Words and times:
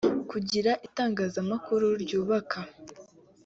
Kugira 0.29 0.71
itangazamakuru 0.87 1.85
ryubaka 2.03 2.59